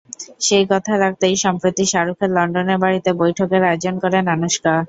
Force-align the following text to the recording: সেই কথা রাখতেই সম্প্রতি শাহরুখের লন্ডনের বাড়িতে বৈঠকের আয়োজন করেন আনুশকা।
সেই 0.39 0.65
কথা 0.71 0.93
রাখতেই 0.97 1.35
সম্প্রতি 1.37 1.83
শাহরুখের 1.91 2.29
লন্ডনের 2.31 2.81
বাড়িতে 2.83 3.09
বৈঠকের 3.21 3.61
আয়োজন 3.63 3.95
করেন 4.03 4.23
আনুশকা। 4.35 4.73